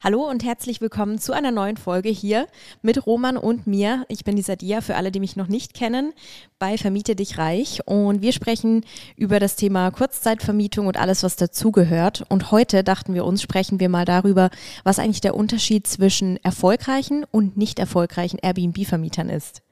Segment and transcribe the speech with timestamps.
[0.00, 2.46] Hallo und herzlich willkommen zu einer neuen Folge hier
[2.82, 4.06] mit Roman und mir.
[4.06, 6.12] Ich bin die Sadia, für alle, die mich noch nicht kennen,
[6.60, 7.80] bei Vermiete dich reich.
[7.84, 8.84] Und wir sprechen
[9.16, 12.24] über das Thema Kurzzeitvermietung und alles, was dazugehört.
[12.28, 14.50] Und heute dachten wir uns, sprechen wir mal darüber,
[14.84, 19.62] was eigentlich der Unterschied zwischen erfolgreichen und nicht erfolgreichen Airbnb-Vermietern ist.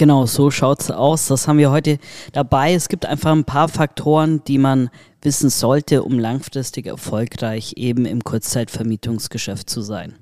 [0.00, 1.26] Genau, so schaut es aus.
[1.26, 1.98] Das haben wir heute
[2.32, 2.72] dabei.
[2.72, 4.88] Es gibt einfach ein paar Faktoren, die man
[5.20, 10.14] wissen sollte, um langfristig erfolgreich eben im Kurzzeitvermietungsgeschäft zu sein.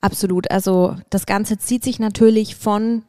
[0.00, 0.50] Absolut.
[0.50, 3.04] Also das Ganze zieht sich natürlich von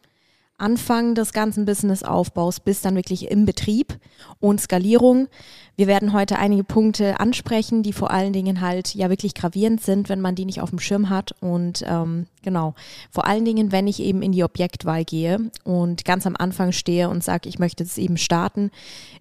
[0.58, 3.98] Anfang des ganzen Businessaufbaus bis dann wirklich im Betrieb
[4.40, 5.28] und Skalierung.
[5.76, 10.08] Wir werden heute einige Punkte ansprechen, die vor allen Dingen halt ja wirklich gravierend sind,
[10.08, 11.36] wenn man die nicht auf dem Schirm hat.
[11.42, 12.74] Und ähm, genau,
[13.12, 17.10] vor allen Dingen, wenn ich eben in die Objektwahl gehe und ganz am Anfang stehe
[17.10, 18.72] und sage, ich möchte es eben starten,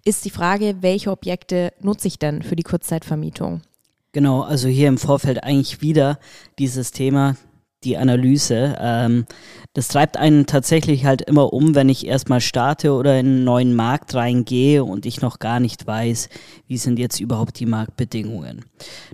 [0.05, 3.61] ist die Frage, welche Objekte nutze ich denn für die Kurzzeitvermietung?
[4.13, 6.19] Genau, also hier im Vorfeld eigentlich wieder
[6.57, 7.35] dieses Thema,
[7.85, 8.75] die Analyse.
[8.79, 9.25] Ähm,
[9.75, 13.75] das treibt einen tatsächlich halt immer um, wenn ich erstmal starte oder in einen neuen
[13.75, 16.29] Markt reingehe und ich noch gar nicht weiß,
[16.67, 18.63] wie sind jetzt überhaupt die Marktbedingungen.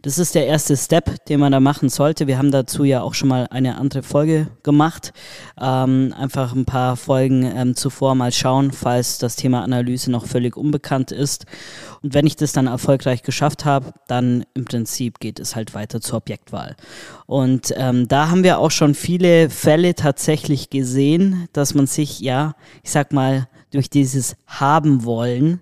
[0.04, 2.28] Das ist der erste Step, den man da machen sollte.
[2.28, 5.14] Wir haben dazu ja auch schon mal eine andere Folge gemacht.
[5.60, 10.58] Ähm, einfach ein paar Folgen ähm, zuvor mal schauen, falls das Thema Analyse noch völlig
[10.58, 11.48] unbekannt ist.
[12.04, 16.02] Und wenn ich das dann erfolgreich geschafft habe, dann im Prinzip geht es halt weiter
[16.02, 16.76] zur Objektwahl.
[17.26, 22.56] Und ähm, da haben wir auch schon viele Fälle tatsächlich gesehen, dass man sich, ja,
[22.84, 25.62] ich sag mal, durch dieses Haben wollen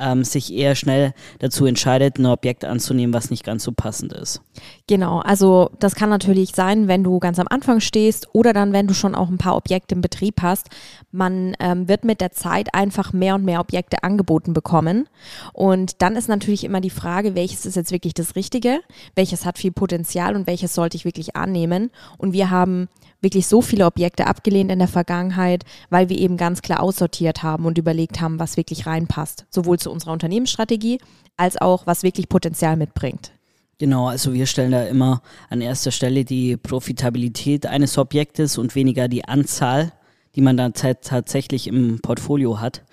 [0.00, 4.40] ähm, sich eher schnell dazu entscheidet, ein Objekt anzunehmen, was nicht ganz so passend ist.
[4.86, 8.86] Genau, also das kann natürlich sein, wenn du ganz am Anfang stehst oder dann, wenn
[8.86, 10.68] du schon auch ein paar Objekte im Betrieb hast.
[11.12, 15.08] Man ähm, wird mit der Zeit einfach mehr und mehr Objekte angeboten bekommen.
[15.52, 18.80] Und dann ist natürlich immer die Frage, welches ist jetzt wirklich das Richtige,
[19.14, 21.90] welches hat viel Potenzial und welches sollte ich wirklich annehmen.
[22.18, 22.88] Und wir haben
[23.20, 27.66] wirklich so viele Objekte abgelehnt in der Vergangenheit, weil wir eben ganz klar aussortiert haben
[27.66, 30.98] und überlegt haben, was wirklich reinpasst, sowohl zu unserer Unternehmensstrategie
[31.36, 33.32] als auch was wirklich Potenzial mitbringt.
[33.78, 39.08] Genau, also wir stellen da immer an erster Stelle die Profitabilität eines Objektes und weniger
[39.08, 39.92] die Anzahl,
[40.34, 42.84] die man dann tatsächlich im Portfolio hat.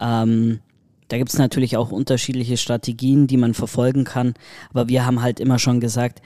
[0.00, 0.60] Ähm,
[1.08, 4.32] da gibt es natürlich auch unterschiedliche Strategien, die man verfolgen kann,
[4.70, 6.22] aber wir haben halt immer schon gesagt,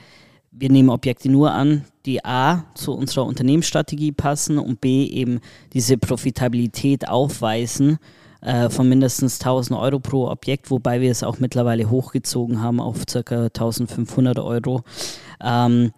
[0.56, 5.40] wir nehmen Objekte nur an, die A zu unserer Unternehmensstrategie passen und B eben
[5.72, 7.98] diese Profitabilität aufweisen
[8.40, 13.04] äh, von mindestens 1000 Euro pro Objekt, wobei wir es auch mittlerweile hochgezogen haben auf
[13.06, 13.44] ca.
[13.46, 14.82] 1500 Euro.
[15.42, 15.92] Ähm,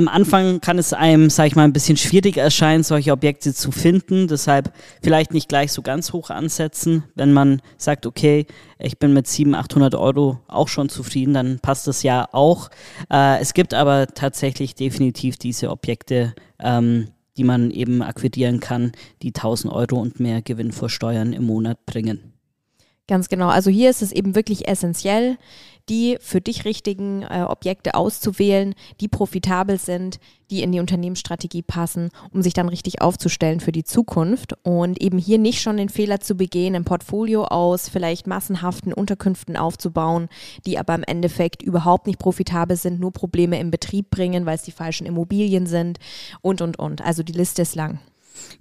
[0.00, 3.70] am Anfang kann es einem, sag ich mal, ein bisschen schwierig erscheinen, solche Objekte zu
[3.70, 4.28] finden.
[4.28, 4.72] Deshalb
[5.02, 7.04] vielleicht nicht gleich so ganz hoch ansetzen.
[7.14, 8.46] Wenn man sagt, okay,
[8.78, 12.70] ich bin mit 700, 800 Euro auch schon zufrieden, dann passt das ja auch.
[13.12, 19.34] Äh, es gibt aber tatsächlich definitiv diese Objekte, ähm, die man eben akquirieren kann, die
[19.34, 22.32] 1000 Euro und mehr Gewinn vor Steuern im Monat bringen.
[23.06, 23.48] Ganz genau.
[23.48, 25.36] Also hier ist es eben wirklich essentiell,
[25.88, 30.18] die für dich richtigen äh, Objekte auszuwählen, die profitabel sind,
[30.50, 35.18] die in die Unternehmensstrategie passen, um sich dann richtig aufzustellen für die Zukunft und eben
[35.18, 40.28] hier nicht schon den Fehler zu begehen, ein Portfolio aus vielleicht massenhaften Unterkünften aufzubauen,
[40.66, 44.62] die aber im Endeffekt überhaupt nicht profitabel sind, nur Probleme im Betrieb bringen, weil es
[44.62, 45.98] die falschen Immobilien sind
[46.42, 47.00] und, und, und.
[47.00, 48.00] Also die Liste ist lang.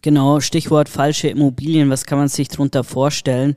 [0.01, 1.89] Genau, Stichwort falsche Immobilien.
[1.89, 3.55] Was kann man sich darunter vorstellen?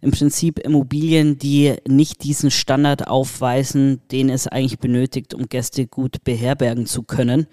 [0.00, 6.24] Im Prinzip Immobilien, die nicht diesen Standard aufweisen, den es eigentlich benötigt, um Gäste gut
[6.24, 7.46] beherbergen zu können.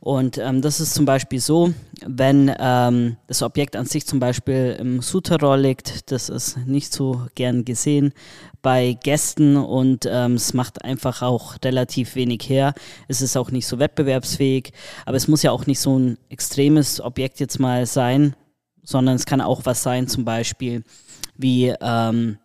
[0.00, 1.72] Und ähm, das ist zum Beispiel so,
[2.06, 7.22] wenn ähm, das Objekt an sich zum Beispiel im Souterrain liegt, das ist nicht so
[7.34, 8.12] gern gesehen
[8.62, 12.74] bei Gästen und ähm, es macht einfach auch relativ wenig her.
[13.06, 14.72] Es ist auch nicht so wettbewerbsfähig,
[15.06, 18.34] aber es muss ja auch nicht so ein extremes Objekt jetzt mal sein,
[18.82, 20.82] sondern es kann auch was sein, zum Beispiel
[21.36, 22.38] wie ähm,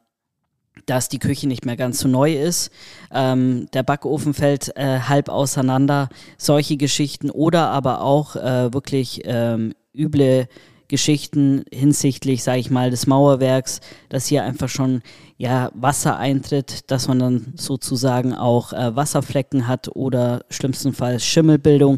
[0.86, 2.72] dass die Küche nicht mehr ganz so neu ist,
[3.12, 9.74] ähm, der Backofen fällt äh, halb auseinander, solche Geschichten oder aber auch äh, wirklich ähm,
[9.96, 10.48] üble
[10.94, 15.02] Geschichten hinsichtlich, sage ich mal, des Mauerwerks, dass hier einfach schon
[15.38, 21.98] ja, Wasser eintritt, dass man dann sozusagen auch äh, Wasserflecken hat oder schlimmstenfalls Schimmelbildung.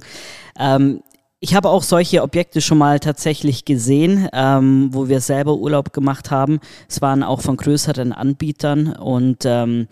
[0.57, 1.01] Ähm,
[1.41, 6.31] ich habe auch solche Objekte schon mal tatsächlich gesehen, ähm, wo wir selber Urlaub gemacht
[6.31, 6.61] haben.
[6.87, 9.89] Es waren auch von größeren Anbietern und ähm,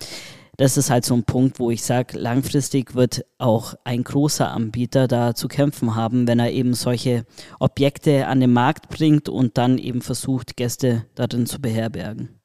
[0.58, 5.08] das ist halt so ein Punkt, wo ich sage, langfristig wird auch ein großer Anbieter
[5.08, 7.26] da zu kämpfen haben, wenn er eben solche
[7.60, 12.43] Objekte an den Markt bringt und dann eben versucht, Gäste darin zu beherbergen.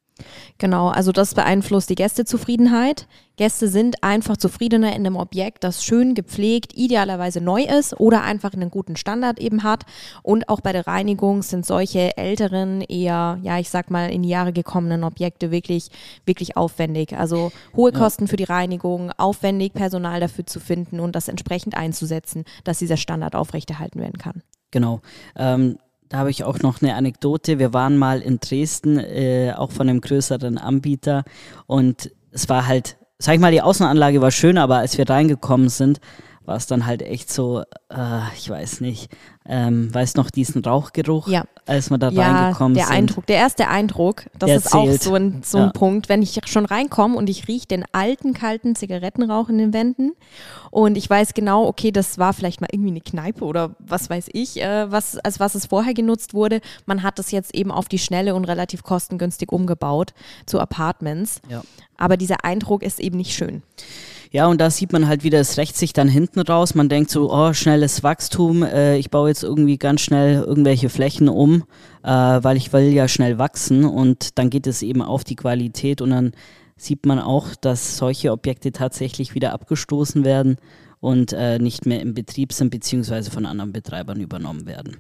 [0.58, 3.06] Genau, also das beeinflusst die Gästezufriedenheit.
[3.36, 8.52] Gäste sind einfach zufriedener in einem Objekt, das schön gepflegt, idealerweise neu ist oder einfach
[8.52, 9.84] einen guten Standard eben hat.
[10.22, 14.28] Und auch bei der Reinigung sind solche älteren, eher, ja, ich sag mal, in die
[14.28, 15.90] Jahre gekommenen Objekte wirklich,
[16.26, 17.16] wirklich aufwendig.
[17.16, 18.30] Also hohe Kosten ja.
[18.30, 23.36] für die Reinigung, aufwendig Personal dafür zu finden und das entsprechend einzusetzen, dass dieser Standard
[23.36, 24.42] aufrechterhalten werden kann.
[24.72, 25.00] Genau.
[25.36, 25.78] Ähm
[26.08, 27.58] da habe ich auch noch eine Anekdote.
[27.58, 31.24] Wir waren mal in Dresden, äh, auch von einem größeren Anbieter.
[31.66, 35.68] Und es war halt, sag ich mal, die Außenanlage war schön, aber als wir reingekommen
[35.68, 36.00] sind,
[36.48, 37.60] war es dann halt echt so,
[37.90, 39.10] äh, ich weiß nicht,
[39.46, 41.44] ähm, weiß noch diesen Rauchgeruch, ja.
[41.66, 42.96] als wir da ja, reingekommen der sind.
[42.96, 45.00] Eindruck, der erste Eindruck, das der ist zählt.
[45.00, 45.72] auch so ein, so ein ja.
[45.72, 50.12] Punkt, wenn ich schon reinkomme und ich rieche den alten, kalten Zigarettenrauch in den Wänden
[50.70, 54.28] und ich weiß genau, okay, das war vielleicht mal irgendwie eine Kneipe oder was weiß
[54.32, 56.62] ich, äh, was, als was es vorher genutzt wurde.
[56.86, 60.14] Man hat das jetzt eben auf die Schnelle und relativ kostengünstig umgebaut
[60.46, 61.42] zu Apartments.
[61.50, 61.60] Ja.
[61.98, 63.62] Aber dieser Eindruck ist eben nicht schön.
[64.30, 66.74] Ja, und da sieht man halt wieder, es rächt sich dann hinten raus.
[66.74, 71.28] Man denkt so, oh, schnelles Wachstum, äh, ich baue jetzt irgendwie ganz schnell irgendwelche Flächen
[71.28, 71.64] um,
[72.02, 76.02] äh, weil ich will ja schnell wachsen und dann geht es eben auf die Qualität
[76.02, 76.32] und dann
[76.76, 80.58] sieht man auch, dass solche Objekte tatsächlich wieder abgestoßen werden
[81.00, 84.98] und äh, nicht mehr im Betrieb sind beziehungsweise von anderen Betreibern übernommen werden.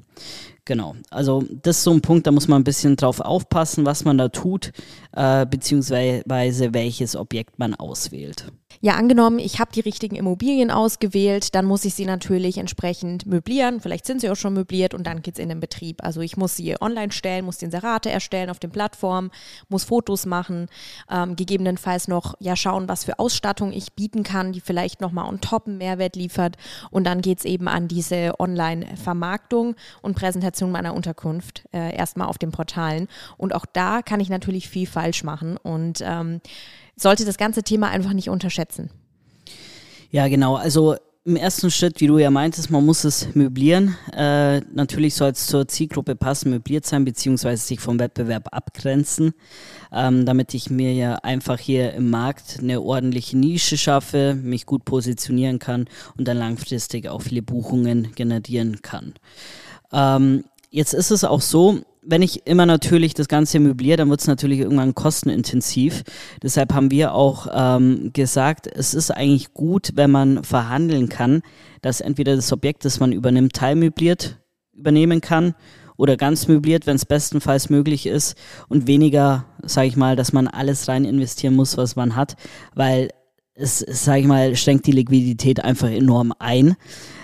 [0.68, 4.04] Genau, also das ist so ein Punkt, da muss man ein bisschen drauf aufpassen, was
[4.04, 4.72] man da tut,
[5.12, 8.52] äh, beziehungsweise welches Objekt man auswählt.
[8.80, 13.80] Ja, angenommen, ich habe die richtigen Immobilien ausgewählt, dann muss ich sie natürlich entsprechend möblieren.
[13.80, 16.04] Vielleicht sind sie auch schon möbliert und dann geht es in den Betrieb.
[16.04, 19.30] Also ich muss sie online stellen, muss die Inserate erstellen auf den Plattformen,
[19.68, 20.68] muss Fotos machen,
[21.10, 25.40] ähm, gegebenenfalls noch ja schauen, was für Ausstattung ich bieten kann, die vielleicht nochmal on
[25.40, 26.56] top einen Mehrwert liefert.
[26.90, 32.38] Und dann geht es eben an diese Online-Vermarktung und Präsentation meiner Unterkunft äh, erstmal auf
[32.38, 33.08] den Portalen.
[33.36, 35.56] Und auch da kann ich natürlich viel falsch machen.
[35.56, 36.40] Und ähm,
[36.96, 38.90] sollte das ganze Thema einfach nicht unterschätzen.
[40.10, 40.56] Ja, genau.
[40.56, 40.96] Also
[41.28, 43.94] im ersten Schritt, wie du ja meintest, man muss es möblieren.
[44.16, 49.34] Äh, natürlich soll es zur Zielgruppe passen, möbliert sein, beziehungsweise sich vom Wettbewerb abgrenzen,
[49.92, 54.86] ähm, damit ich mir ja einfach hier im Markt eine ordentliche Nische schaffe, mich gut
[54.86, 55.84] positionieren kann
[56.16, 59.12] und dann langfristig auch viele Buchungen generieren kann.
[59.92, 64.20] Ähm, jetzt ist es auch so, wenn ich immer natürlich das Ganze möbliere, dann wird
[64.20, 66.04] es natürlich irgendwann kostenintensiv.
[66.42, 71.42] Deshalb haben wir auch ähm, gesagt, es ist eigentlich gut, wenn man verhandeln kann,
[71.82, 74.38] dass entweder das Objekt, das man übernimmt, teilmöbliert
[74.72, 75.54] übernehmen kann
[75.96, 78.36] oder ganz möbliert, wenn es bestenfalls möglich ist
[78.68, 82.36] und weniger, sage ich mal, dass man alles rein investieren muss, was man hat,
[82.74, 83.10] weil
[83.54, 86.76] es, sage ich mal, schränkt die Liquidität einfach enorm ein.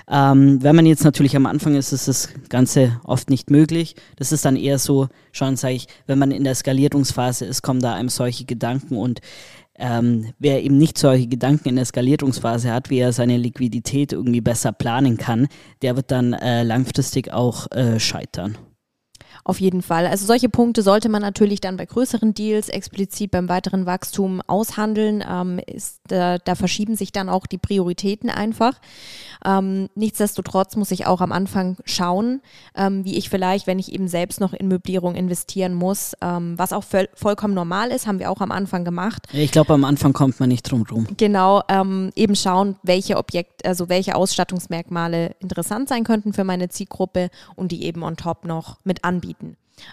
[0.08, 3.96] Ähm, wenn man jetzt natürlich am Anfang ist, ist das Ganze oft nicht möglich.
[4.16, 7.80] Das ist dann eher so, schon sage ich, wenn man in der Skalierungsphase ist, kommen
[7.80, 9.20] da einem solche Gedanken und
[9.76, 14.40] ähm, wer eben nicht solche Gedanken in der Skalierungsphase hat, wie er seine Liquidität irgendwie
[14.40, 15.48] besser planen kann,
[15.82, 18.56] der wird dann äh, langfristig auch äh, scheitern.
[19.46, 20.06] Auf jeden Fall.
[20.06, 25.22] Also solche Punkte sollte man natürlich dann bei größeren Deals explizit beim weiteren Wachstum aushandeln.
[25.28, 28.80] Ähm, ist, äh, da verschieben sich dann auch die Prioritäten einfach.
[29.44, 32.40] Ähm, nichtsdestotrotz muss ich auch am Anfang schauen,
[32.74, 36.72] ähm, wie ich vielleicht, wenn ich eben selbst noch in Möblierung investieren muss, ähm, was
[36.72, 39.26] auch vollkommen normal ist, haben wir auch am Anfang gemacht.
[39.34, 41.06] Ich glaube, am Anfang kommt man nicht drum rum.
[41.18, 47.28] Genau, ähm, eben schauen, welche Objekt, also welche Ausstattungsmerkmale interessant sein könnten für meine Zielgruppe
[47.56, 49.33] und die eben on top noch mit anbieten.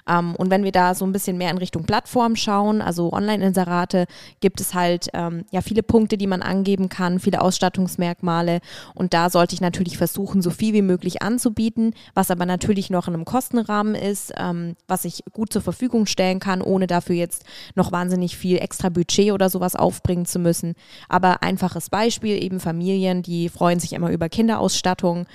[0.08, 4.06] Ähm, und wenn wir da so ein bisschen mehr in Richtung Plattform schauen, also Online-Inserate,
[4.40, 8.60] gibt es halt ähm, ja viele Punkte, die man angeben kann, viele Ausstattungsmerkmale.
[8.96, 13.08] Und da sollte ich natürlich versuchen, so viel wie möglich anzubieten, was aber natürlich noch
[13.08, 17.46] in einem Kostenrahmen ist, ähm, was ich gut zur Verfügung stellen kann, ohne dafür jetzt
[17.76, 20.76] noch wahnsinnig viel extra Budget oder sowas aufbringen zu müssen.
[21.10, 25.26] Aber einfaches Beispiel, eben Familien, die freuen sich immer über Kinderausstattung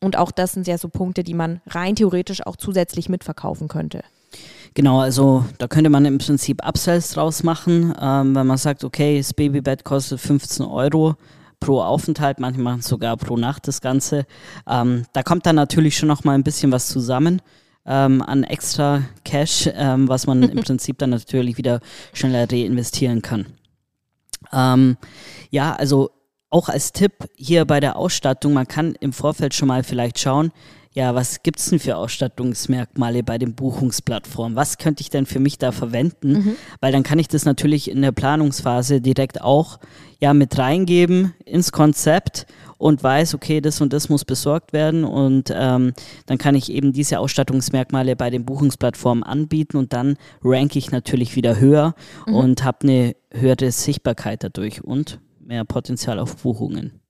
[0.00, 4.02] und auch das sind ja so Punkte, die man rein theoretisch auch zusätzlich mitverkaufen könnte.
[4.74, 9.18] Genau, also da könnte man im Prinzip Upsells draus machen, ähm, wenn man sagt, okay,
[9.18, 11.16] das Babybett kostet 15 Euro
[11.58, 14.26] pro Aufenthalt, manche machen sogar pro Nacht das Ganze.
[14.68, 17.42] Ähm, da kommt dann natürlich schon noch mal ein bisschen was zusammen.
[17.86, 21.80] Ähm, an extra Cash, ähm, was man im Prinzip dann natürlich wieder
[22.12, 23.46] schneller reinvestieren kann.
[24.52, 24.96] Ähm,
[25.50, 26.10] ja, also
[26.50, 30.52] auch als Tipp hier bei der Ausstattung, man kann im Vorfeld schon mal vielleicht schauen,
[30.92, 34.56] ja, was gibt es denn für Ausstattungsmerkmale bei den Buchungsplattformen?
[34.56, 36.32] Was könnte ich denn für mich da verwenden?
[36.32, 36.56] Mhm.
[36.80, 39.78] Weil dann kann ich das natürlich in der Planungsphase direkt auch
[40.18, 45.52] ja mit reingeben ins Konzept und weiß, okay, das und das muss besorgt werden und
[45.54, 45.92] ähm,
[46.26, 51.36] dann kann ich eben diese Ausstattungsmerkmale bei den Buchungsplattformen anbieten und dann ranke ich natürlich
[51.36, 51.94] wieder höher
[52.26, 52.34] mhm.
[52.34, 57.00] und habe eine höhere Sichtbarkeit dadurch und mehr Potenzial auf Buchungen.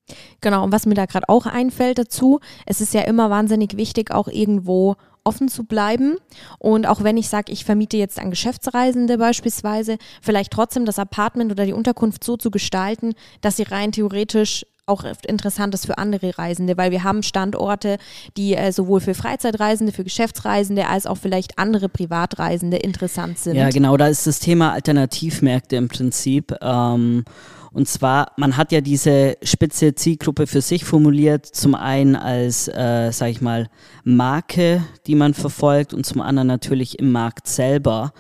[0.41, 4.11] Genau, und was mir da gerade auch einfällt dazu, es ist ja immer wahnsinnig wichtig,
[4.11, 6.17] auch irgendwo offen zu bleiben.
[6.59, 11.53] Und auch wenn ich sage, ich vermiete jetzt an Geschäftsreisende beispielsweise, vielleicht trotzdem das Apartment
[11.53, 16.37] oder die Unterkunft so zu gestalten, dass sie rein theoretisch auch interessant ist für andere
[16.37, 17.99] Reisende, weil wir haben Standorte,
[18.37, 23.55] die äh, sowohl für Freizeitreisende, für Geschäftsreisende als auch vielleicht andere Privatreisende interessant sind.
[23.57, 26.57] Ja, genau, da ist das Thema Alternativmärkte im Prinzip.
[26.61, 27.25] Ähm,
[27.73, 33.11] und zwar, man hat ja diese spitze Zielgruppe für sich formuliert, zum einen als, äh,
[33.12, 33.69] sag ich mal,
[34.03, 38.12] Marke, die man verfolgt und zum anderen natürlich im Markt selber.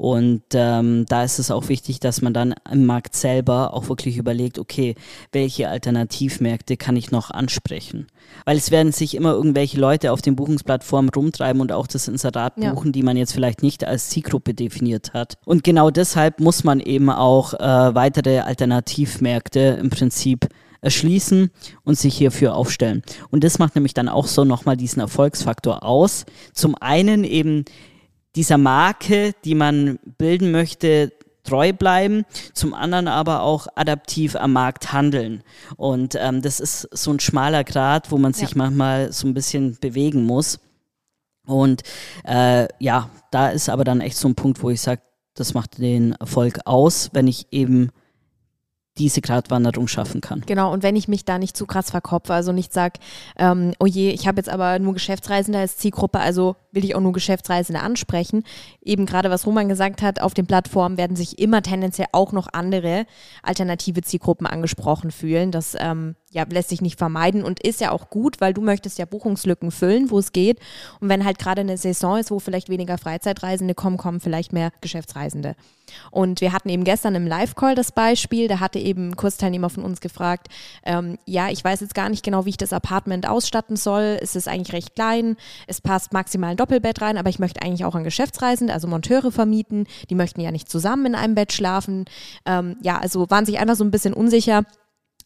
[0.00, 4.16] Und ähm, da ist es auch wichtig, dass man dann im Markt selber auch wirklich
[4.16, 4.94] überlegt, okay,
[5.30, 8.06] welche Alternativmärkte kann ich noch ansprechen?
[8.46, 12.56] Weil es werden sich immer irgendwelche Leute auf den Buchungsplattformen rumtreiben und auch das Inserat
[12.56, 12.92] buchen, ja.
[12.92, 15.36] die man jetzt vielleicht nicht als Zielgruppe definiert hat.
[15.44, 20.48] Und genau deshalb muss man eben auch äh, weitere Alternativmärkte im Prinzip
[20.80, 21.50] erschließen
[21.84, 23.02] und sich hierfür aufstellen.
[23.30, 26.24] Und das macht nämlich dann auch so nochmal diesen Erfolgsfaktor aus.
[26.54, 27.66] Zum einen eben
[28.36, 34.92] dieser Marke, die man bilden möchte, treu bleiben, zum anderen aber auch adaptiv am Markt
[34.92, 35.42] handeln.
[35.76, 38.56] Und ähm, das ist so ein schmaler Grad, wo man sich ja.
[38.56, 40.60] manchmal so ein bisschen bewegen muss.
[41.46, 41.82] Und
[42.24, 45.02] äh, ja, da ist aber dann echt so ein Punkt, wo ich sage,
[45.34, 47.90] das macht den Erfolg aus, wenn ich eben
[48.98, 50.42] diese Gratwanderung schaffen kann.
[50.46, 52.98] Genau, und wenn ich mich da nicht zu krass verkopfe, also nicht sage,
[53.38, 57.00] ähm, oh je, ich habe jetzt aber nur Geschäftsreisende als Zielgruppe, also will ich auch
[57.00, 58.44] nur Geschäftsreisende ansprechen.
[58.82, 62.48] Eben gerade was Roman gesagt hat, auf den Plattformen werden sich immer tendenziell auch noch
[62.52, 63.06] andere
[63.42, 65.50] alternative Zielgruppen angesprochen fühlen.
[65.50, 68.98] Das ähm, ja, lässt sich nicht vermeiden und ist ja auch gut, weil du möchtest
[68.98, 70.60] ja Buchungslücken füllen, wo es geht.
[71.00, 74.70] Und wenn halt gerade eine Saison ist, wo vielleicht weniger Freizeitreisende kommen, kommen vielleicht mehr
[74.80, 75.56] Geschäftsreisende.
[76.12, 79.82] Und wir hatten eben gestern im Live-Call das Beispiel, da hatte eben ein Kursteilnehmer von
[79.82, 80.46] uns gefragt,
[80.84, 84.18] ähm, ja, ich weiß jetzt gar nicht genau, wie ich das Apartment ausstatten soll.
[84.20, 87.84] Es ist eigentlich recht klein, es passt maximal ein Doppelbett rein, aber ich möchte eigentlich
[87.84, 89.88] auch an Geschäftsreisende, also Monteure vermieten.
[90.10, 92.04] Die möchten ja nicht zusammen in einem Bett schlafen.
[92.46, 94.64] Ähm, ja, also waren sich einfach so ein bisschen unsicher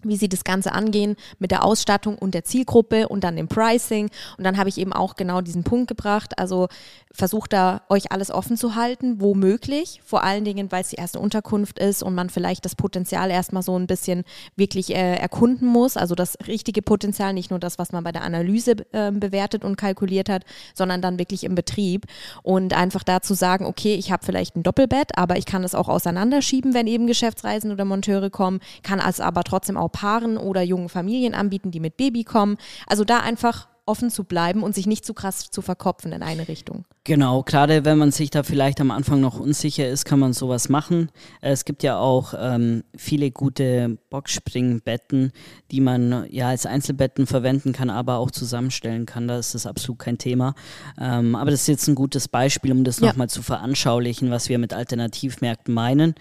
[0.04, 4.10] wie sie das Ganze angehen mit der Ausstattung und der Zielgruppe und dann dem Pricing.
[4.36, 6.38] Und dann habe ich eben auch genau diesen Punkt gebracht.
[6.38, 6.68] Also
[7.12, 10.00] versucht da euch alles offen zu halten, womöglich.
[10.04, 13.62] Vor allen Dingen, weil es die erste Unterkunft ist und man vielleicht das Potenzial erstmal
[13.62, 14.24] so ein bisschen
[14.56, 15.96] wirklich äh, erkunden muss.
[15.96, 19.76] Also das richtige Potenzial, nicht nur das, was man bei der Analyse äh, bewertet und
[19.76, 20.44] kalkuliert hat,
[20.74, 22.06] sondern dann wirklich im Betrieb.
[22.42, 25.88] Und einfach dazu sagen, okay, ich habe vielleicht ein Doppelbett, aber ich kann es auch
[25.88, 30.90] auseinanderschieben, wenn eben Geschäftsreisen oder Monteure kommen, kann es aber trotzdem auch Paaren oder jungen
[30.90, 32.58] Familien anbieten, die mit Baby kommen.
[32.86, 36.48] Also da einfach offen zu bleiben und sich nicht zu krass zu verkopfen in eine
[36.48, 36.84] Richtung.
[37.04, 40.70] Genau, gerade wenn man sich da vielleicht am Anfang noch unsicher ist, kann man sowas
[40.70, 41.10] machen.
[41.42, 45.32] Es gibt ja auch ähm, viele gute Boxspringbetten,
[45.70, 49.28] die man ja als Einzelbetten verwenden kann, aber auch zusammenstellen kann.
[49.28, 50.54] Da ist das absolut kein Thema.
[50.98, 53.08] Ähm, aber das ist jetzt ein gutes Beispiel, um das ja.
[53.08, 56.14] nochmal zu veranschaulichen, was wir mit Alternativmärkten meinen.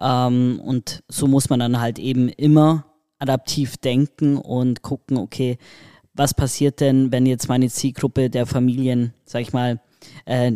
[0.00, 2.84] Ähm, und so muss man dann halt eben immer
[3.18, 5.58] adaptiv denken und gucken, okay,
[6.14, 9.80] was passiert denn, wenn jetzt meine Zielgruppe der Familien, sag ich mal,
[10.24, 10.52] äh,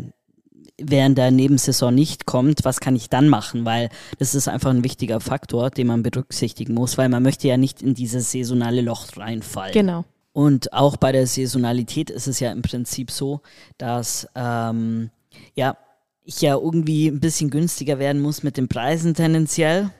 [0.78, 3.64] während der Nebensaison nicht kommt, was kann ich dann machen?
[3.64, 3.88] Weil
[4.18, 7.82] das ist einfach ein wichtiger Faktor, den man berücksichtigen muss, weil man möchte ja nicht
[7.82, 9.72] in dieses saisonale Loch reinfallen.
[9.72, 10.04] Genau.
[10.32, 13.40] Und auch bei der Saisonalität ist es ja im Prinzip so,
[13.76, 15.10] dass ähm,
[15.54, 15.76] ja,
[16.24, 19.90] ich ja irgendwie ein bisschen günstiger werden muss mit den Preisen tendenziell.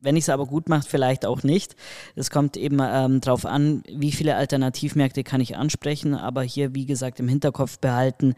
[0.00, 1.74] Wenn ich es aber gut mache, vielleicht auch nicht.
[2.14, 6.86] Es kommt eben ähm, darauf an, wie viele Alternativmärkte kann ich ansprechen, aber hier, wie
[6.86, 8.34] gesagt, im Hinterkopf behalten,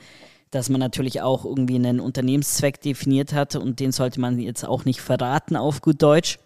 [0.51, 4.85] dass man natürlich auch irgendwie einen Unternehmenszweck definiert hat und den sollte man jetzt auch
[4.85, 6.39] nicht verraten auf gut Deutsch.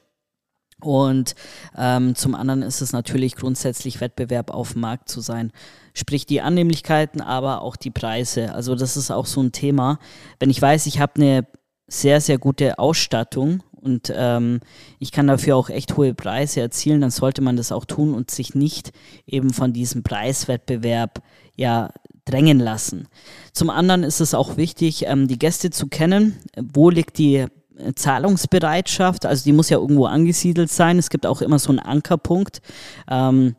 [0.80, 1.35] Und
[1.78, 5.52] ähm, zum anderen ist es natürlich grundsätzlich Wettbewerb auf dem Markt zu sein.
[5.94, 8.52] Sprich die Annehmlichkeiten, aber auch die Preise.
[8.52, 9.99] Also das ist auch so ein Thema.
[10.40, 11.47] Wenn ich weiß, ich habe eine
[11.87, 14.61] sehr, sehr gute Ausstattung und ähm,
[14.99, 18.31] ich kann dafür auch echt hohe Preise erzielen, dann sollte man das auch tun und
[18.31, 18.93] sich nicht
[19.26, 21.23] eben von diesem Preiswettbewerb
[21.55, 21.91] ja
[22.25, 23.09] drängen lassen.
[23.53, 26.38] Zum anderen ist es auch wichtig, ähm, die Gäste zu kennen.
[26.57, 27.49] Wo liegt die äh,
[27.95, 29.26] Zahlungsbereitschaft?
[29.26, 30.99] Also die muss ja irgendwo angesiedelt sein.
[30.99, 32.62] Es gibt auch immer so einen Ankerpunkt.
[33.11, 33.55] Ähm,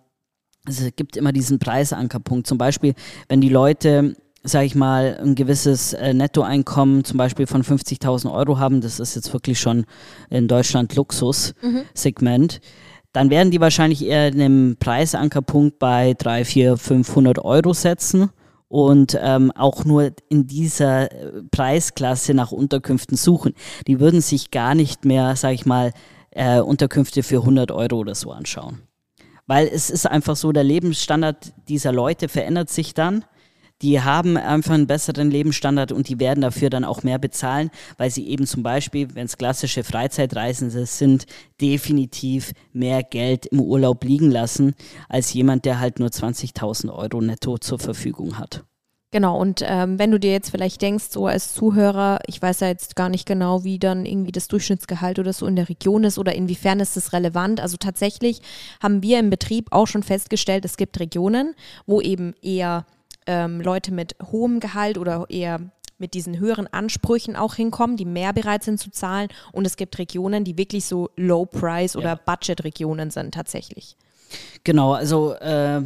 [0.68, 2.48] es gibt immer diesen Preisankerpunkt.
[2.48, 2.96] Zum Beispiel,
[3.30, 8.60] wenn die Leute sage ich mal, ein gewisses äh, Nettoeinkommen zum Beispiel von 50.000 Euro
[8.60, 9.86] haben, das ist jetzt wirklich schon
[10.30, 12.66] in Deutschland Luxus-Segment, mhm.
[13.12, 18.30] dann werden die wahrscheinlich eher einen Preisankerpunkt bei 3, 4, 500 Euro setzen
[18.68, 23.54] und ähm, auch nur in dieser äh, Preisklasse nach Unterkünften suchen.
[23.88, 25.92] Die würden sich gar nicht mehr, sage ich mal,
[26.32, 28.82] äh, Unterkünfte für 100 Euro oder so anschauen.
[29.48, 33.26] Weil es ist einfach so, der Lebensstandard dieser Leute verändert sich dann.
[33.82, 38.10] Die haben einfach einen besseren Lebensstandard und die werden dafür dann auch mehr bezahlen, weil
[38.10, 41.26] sie eben zum Beispiel, wenn es klassische Freizeitreisende sind,
[41.60, 44.76] definitiv mehr Geld im Urlaub liegen lassen,
[45.10, 48.64] als jemand, der halt nur 20.000 Euro netto zur Verfügung hat.
[49.12, 52.68] Genau, und ähm, wenn du dir jetzt vielleicht denkst, so als Zuhörer, ich weiß ja
[52.68, 56.18] jetzt gar nicht genau, wie dann irgendwie das Durchschnittsgehalt oder so in der Region ist
[56.18, 57.62] oder inwiefern ist das relevant.
[57.62, 58.42] Also tatsächlich
[58.84, 61.56] haben wir im Betrieb auch schon festgestellt, es gibt Regionen,
[61.86, 62.86] wo eben eher
[63.28, 65.60] ähm, Leute mit hohem Gehalt oder eher
[65.98, 69.30] mit diesen höheren Ansprüchen auch hinkommen, die mehr bereit sind zu zahlen.
[69.52, 72.16] Und es gibt Regionen, die wirklich so Low-Price- oder ja.
[72.16, 73.96] Budget-Regionen sind tatsächlich.
[74.64, 75.82] Genau, also äh,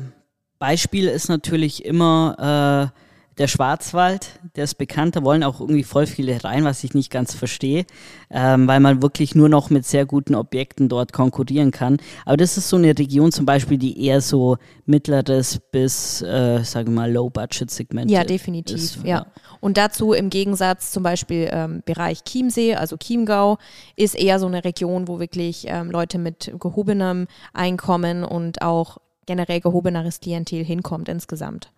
[0.57, 2.99] Beispiel ist natürlich immer äh,
[3.39, 7.09] der Schwarzwald, der ist bekannt, da wollen auch irgendwie voll viele rein, was ich nicht
[7.09, 7.85] ganz verstehe,
[8.29, 11.97] ähm, weil man wirklich nur noch mit sehr guten Objekten dort konkurrieren kann.
[12.25, 16.91] Aber das ist so eine Region zum Beispiel, die eher so mittleres bis, äh, sage
[16.91, 19.03] mal, Low-Budget-Segment Ja, definitiv, ist, ja.
[19.03, 19.25] ja.
[19.61, 23.57] Und dazu im Gegensatz zum Beispiel ähm, Bereich Chiemsee, also Chiemgau,
[23.95, 29.61] ist eher so eine Region, wo wirklich ähm, Leute mit gehobenem Einkommen und auch generell
[29.61, 31.71] gehobeneres Klientel hinkommt insgesamt.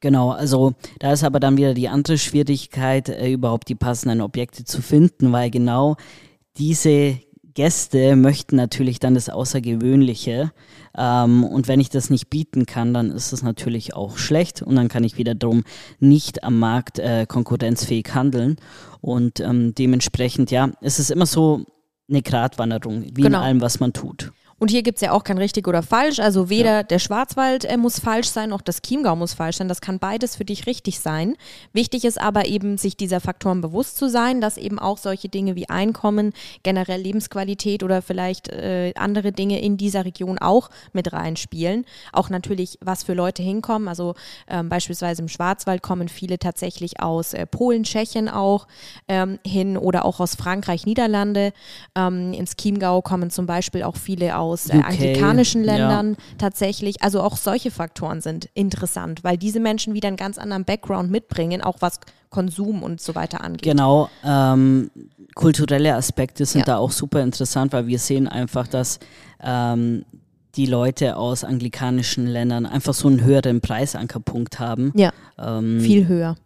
[0.00, 4.64] Genau, also da ist aber dann wieder die andere Schwierigkeit, äh, überhaupt die passenden Objekte
[4.64, 5.96] zu finden, weil genau
[6.56, 7.18] diese
[7.54, 10.52] Gäste möchten natürlich dann das Außergewöhnliche.
[10.96, 14.76] Ähm, und wenn ich das nicht bieten kann, dann ist es natürlich auch schlecht und
[14.76, 15.64] dann kann ich wiederum
[15.98, 18.56] nicht am Markt äh, konkurrenzfähig handeln.
[19.02, 21.66] Und ähm, dementsprechend, ja, es ist immer so
[22.08, 23.38] eine Gratwanderung, wie genau.
[23.38, 24.32] in allem, was man tut.
[24.60, 26.20] Und hier gibt es ja auch kein richtig oder falsch.
[26.20, 26.82] Also weder ja.
[26.82, 29.68] der Schwarzwald äh, muss falsch sein, noch das Chiemgau muss falsch sein.
[29.68, 31.34] Das kann beides für dich richtig sein.
[31.72, 35.56] Wichtig ist aber eben, sich dieser Faktoren bewusst zu sein, dass eben auch solche Dinge
[35.56, 41.86] wie Einkommen, generell Lebensqualität oder vielleicht äh, andere Dinge in dieser Region auch mit reinspielen.
[42.12, 43.88] Auch natürlich, was für Leute hinkommen.
[43.88, 44.14] Also
[44.46, 48.66] ähm, beispielsweise im Schwarzwald kommen viele tatsächlich aus äh, Polen, Tschechien auch
[49.08, 51.54] ähm, hin oder auch aus Frankreich, Niederlande.
[51.96, 56.24] Ähm, ins Chiemgau kommen zum Beispiel auch viele aus aus äh, anglikanischen Ländern ja.
[56.38, 57.02] tatsächlich.
[57.02, 61.62] Also auch solche Faktoren sind interessant, weil diese Menschen wieder einen ganz anderen Background mitbringen,
[61.62, 63.62] auch was Konsum und so weiter angeht.
[63.62, 64.90] Genau, ähm,
[65.34, 66.66] kulturelle Aspekte sind ja.
[66.66, 69.00] da auch super interessant, weil wir sehen einfach, dass
[69.42, 70.04] ähm,
[70.56, 74.92] die Leute aus anglikanischen Ländern einfach so einen höheren Preisankerpunkt haben.
[74.94, 76.36] Ja, ähm, viel höher.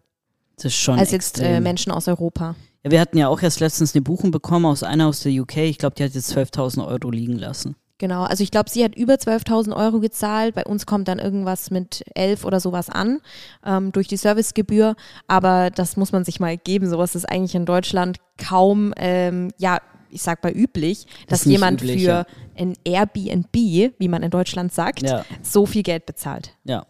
[0.56, 2.54] Das ist schon als jetzt äh, Menschen aus Europa.
[2.84, 5.56] Ja, wir hatten ja auch erst letztens eine Buchung bekommen aus einer aus der UK.
[5.58, 7.76] Ich glaube, die hat jetzt 12.000 Euro liegen lassen.
[7.98, 10.54] Genau, also ich glaube, sie hat über 12.000 Euro gezahlt.
[10.56, 13.20] Bei uns kommt dann irgendwas mit 11 oder sowas an
[13.64, 14.96] ähm, durch die Servicegebühr.
[15.28, 16.90] Aber das muss man sich mal geben.
[16.90, 19.78] Sowas ist eigentlich in Deutschland kaum, ähm, ja,
[20.10, 22.26] ich sag mal üblich, dass jemand üblich, für ja.
[22.56, 25.24] ein Airbnb, wie man in Deutschland sagt, ja.
[25.42, 26.56] so viel Geld bezahlt.
[26.64, 26.86] Ja.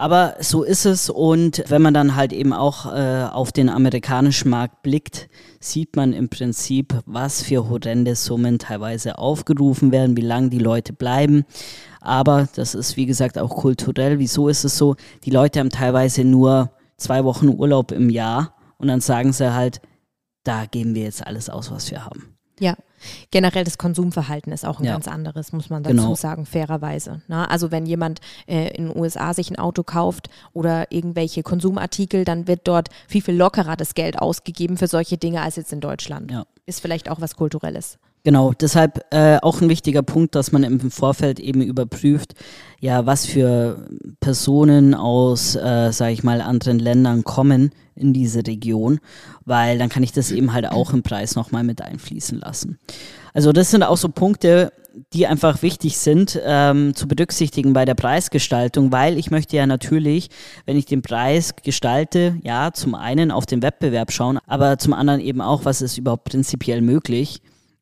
[0.00, 4.48] Aber so ist es und wenn man dann halt eben auch äh, auf den amerikanischen
[4.48, 5.28] Markt blickt,
[5.60, 10.94] sieht man im Prinzip, was für horrende Summen teilweise aufgerufen werden, wie lange die Leute
[10.94, 11.44] bleiben.
[12.00, 14.18] Aber das ist wie gesagt auch kulturell.
[14.18, 14.96] Wieso ist es so?
[15.24, 19.82] Die Leute haben teilweise nur zwei Wochen Urlaub im Jahr und dann sagen sie halt,
[20.44, 22.38] da geben wir jetzt alles aus, was wir haben.
[22.58, 22.74] Ja,
[23.30, 24.92] generell das Konsumverhalten ist auch ein ja.
[24.92, 26.14] ganz anderes, muss man dazu genau.
[26.14, 27.22] sagen, fairerweise.
[27.28, 27.50] Na, ne?
[27.50, 32.46] also wenn jemand äh, in den USA sich ein Auto kauft oder irgendwelche Konsumartikel, dann
[32.46, 36.30] wird dort viel, viel lockerer das Geld ausgegeben für solche Dinge als jetzt in Deutschland.
[36.30, 36.44] Ja.
[36.66, 37.98] Ist vielleicht auch was Kulturelles.
[38.22, 42.34] Genau, deshalb äh, auch ein wichtiger Punkt, dass man im Vorfeld eben überprüft,
[42.78, 43.88] ja, was für
[44.20, 49.00] Personen aus, äh, sage ich mal, anderen Ländern kommen in diese Region,
[49.46, 52.78] weil dann kann ich das eben halt auch im Preis nochmal mit einfließen lassen.
[53.32, 54.72] Also das sind auch so Punkte,
[55.14, 60.28] die einfach wichtig sind ähm, zu berücksichtigen bei der Preisgestaltung, weil ich möchte ja natürlich,
[60.66, 65.20] wenn ich den Preis gestalte, ja, zum einen auf den Wettbewerb schauen, aber zum anderen
[65.20, 67.40] eben auch, was ist überhaupt prinzipiell möglich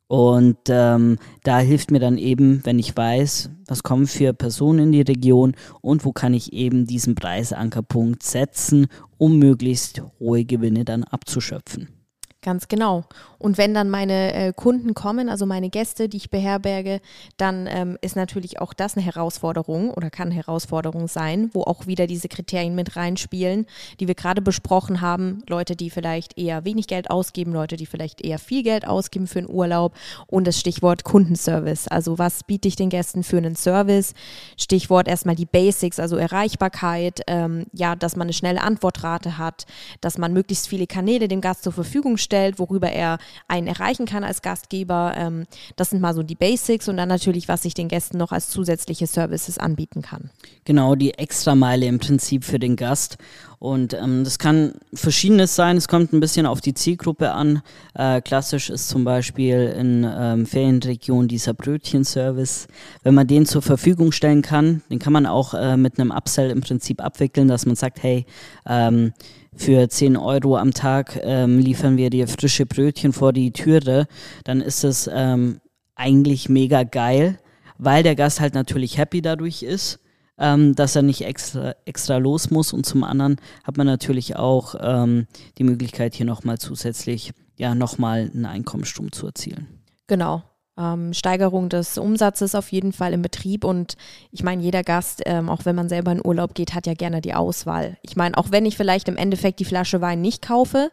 [0.08, 4.92] und ähm, da hilft mir dann eben, wenn ich weiß, was kommen für Personen in
[4.92, 8.86] die Region und wo kann ich eben diesen Preisankerpunkt setzen,
[9.18, 11.97] um möglichst hohe Gewinne dann abzuschöpfen.
[12.40, 13.04] Ganz genau.
[13.38, 17.00] Und wenn dann meine äh, Kunden kommen, also meine Gäste, die ich beherberge,
[17.36, 22.06] dann ähm, ist natürlich auch das eine Herausforderung oder kann Herausforderung sein, wo auch wieder
[22.06, 23.66] diese Kriterien mit reinspielen,
[23.98, 25.42] die wir gerade besprochen haben.
[25.48, 29.40] Leute, die vielleicht eher wenig Geld ausgeben, Leute, die vielleicht eher viel Geld ausgeben für
[29.40, 29.94] einen Urlaub
[30.28, 31.88] und das Stichwort Kundenservice.
[31.88, 34.14] Also was biete ich den Gästen für einen Service?
[34.56, 39.66] Stichwort erstmal die Basics, also Erreichbarkeit, ähm, ja, dass man eine schnelle Antwortrate hat,
[40.00, 44.06] dass man möglichst viele Kanäle dem Gast zur Verfügung stellt stellt, worüber er einen erreichen
[44.06, 45.14] kann als Gastgeber.
[45.16, 45.46] Ähm,
[45.76, 48.48] das sind mal so die Basics und dann natürlich, was ich den Gästen noch als
[48.48, 50.30] zusätzliche Services anbieten kann.
[50.64, 53.18] Genau, die Extrameile im Prinzip für den Gast.
[53.58, 57.62] Und ähm, das kann verschiedenes sein, es kommt ein bisschen auf die Zielgruppe an.
[57.94, 62.68] Äh, klassisch ist zum Beispiel in ähm, Ferienregionen dieser Brötchenservice.
[63.02, 66.50] Wenn man den zur Verfügung stellen kann, den kann man auch äh, mit einem Upsell
[66.50, 68.26] im Prinzip abwickeln, dass man sagt, hey,
[68.64, 69.12] ähm,
[69.58, 74.06] für 10 Euro am Tag ähm, liefern wir dir frische Brötchen vor die Türe,
[74.44, 75.60] dann ist das ähm,
[75.94, 77.38] eigentlich mega geil,
[77.76, 79.98] weil der Gast halt natürlich happy dadurch ist,
[80.38, 84.76] ähm, dass er nicht extra, extra los muss und zum anderen hat man natürlich auch
[84.80, 85.26] ähm,
[85.58, 89.66] die Möglichkeit hier nochmal zusätzlich ja nochmal einen Einkommensstrom zu erzielen.
[90.06, 90.44] Genau,
[90.78, 93.64] ähm, Steigerung des Umsatzes auf jeden Fall im Betrieb.
[93.64, 93.96] Und
[94.30, 97.20] ich meine, jeder Gast, ähm, auch wenn man selber in Urlaub geht, hat ja gerne
[97.20, 97.98] die Auswahl.
[98.02, 100.90] Ich meine, auch wenn ich vielleicht im Endeffekt die Flasche Wein nicht kaufe,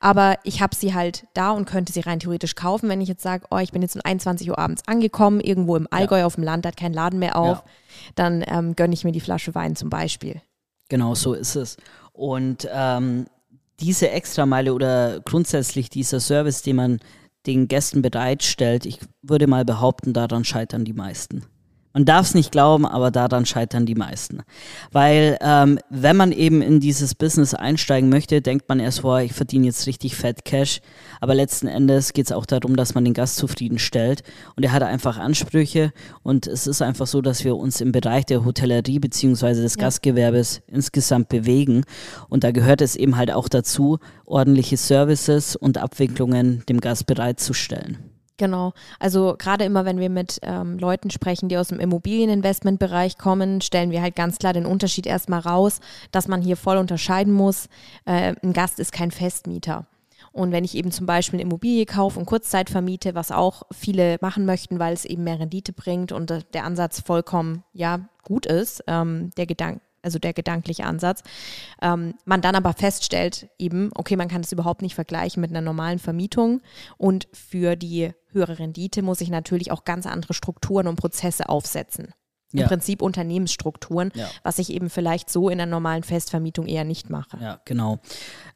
[0.00, 3.22] aber ich habe sie halt da und könnte sie rein theoretisch kaufen, wenn ich jetzt
[3.22, 6.26] sage, oh, ich bin jetzt um 21 Uhr abends angekommen, irgendwo im Allgäu ja.
[6.26, 7.64] auf dem Land, hat kein Laden mehr auf, ja.
[8.14, 10.40] dann ähm, gönne ich mir die Flasche Wein zum Beispiel.
[10.88, 11.76] Genau, so ist es.
[12.12, 13.26] Und ähm,
[13.80, 17.00] diese Extrameile oder grundsätzlich dieser Service, den man
[17.46, 21.44] den Gästen bereitstellt, ich würde mal behaupten, daran scheitern die meisten.
[21.92, 24.42] Man darf es nicht glauben, aber daran scheitern die meisten.
[24.90, 29.32] Weil ähm, wenn man eben in dieses Business einsteigen möchte, denkt man erst vor, ich
[29.32, 30.80] verdiene jetzt richtig fett Cash.
[31.20, 34.22] Aber letzten Endes geht es auch darum, dass man den Gast zufriedenstellt.
[34.56, 35.92] Und er hat einfach Ansprüche.
[36.22, 39.82] Und es ist einfach so, dass wir uns im Bereich der Hotellerie beziehungsweise des ja.
[39.82, 41.84] Gastgewerbes insgesamt bewegen.
[42.28, 48.11] Und da gehört es eben halt auch dazu, ordentliche Services und Abwicklungen dem Gast bereitzustellen.
[48.42, 48.72] Genau.
[48.98, 53.92] Also gerade immer, wenn wir mit ähm, Leuten sprechen, die aus dem Immobilieninvestmentbereich kommen, stellen
[53.92, 55.78] wir halt ganz klar den Unterschied erstmal raus,
[56.10, 57.68] dass man hier voll unterscheiden muss.
[58.04, 59.86] Äh, ein Gast ist kein Festmieter.
[60.32, 64.16] Und wenn ich eben zum Beispiel eine Immobilie kaufe und Kurzzeit vermiete, was auch viele
[64.20, 68.82] machen möchten, weil es eben mehr Rendite bringt und der Ansatz vollkommen ja gut ist,
[68.88, 71.22] ähm, der Gedanke also der gedankliche Ansatz.
[71.80, 75.60] Ähm, man dann aber feststellt eben, okay, man kann das überhaupt nicht vergleichen mit einer
[75.60, 76.60] normalen Vermietung
[76.98, 82.14] und für die höhere Rendite muss ich natürlich auch ganz andere Strukturen und Prozesse aufsetzen.
[82.52, 82.68] Im ja.
[82.68, 84.28] Prinzip Unternehmensstrukturen, ja.
[84.42, 87.38] was ich eben vielleicht so in einer normalen Festvermietung eher nicht mache.
[87.40, 87.98] Ja, genau.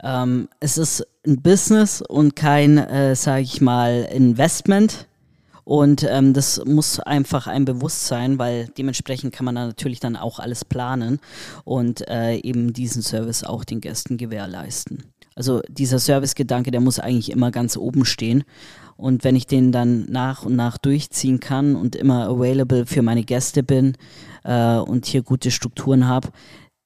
[0.02, 5.06] Ähm, es ist ein Business und kein, äh, sage ich mal, Investment
[5.66, 10.38] und ähm, das muss einfach ein Bewusstsein, weil dementsprechend kann man da natürlich dann auch
[10.38, 11.18] alles planen
[11.64, 15.02] und äh, eben diesen Service auch den Gästen gewährleisten.
[15.34, 18.44] Also dieser Servicegedanke, der muss eigentlich immer ganz oben stehen.
[18.96, 23.24] Und wenn ich den dann nach und nach durchziehen kann und immer available für meine
[23.24, 23.96] Gäste bin
[24.44, 26.28] äh, und hier gute Strukturen habe,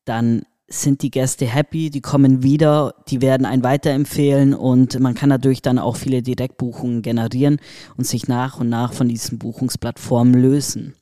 [0.05, 5.31] dann sind die Gäste happy, die kommen wieder, die werden einen weiterempfehlen und man kann
[5.31, 7.59] dadurch dann auch viele Direktbuchungen generieren
[7.97, 10.95] und sich nach und nach von diesen Buchungsplattformen lösen.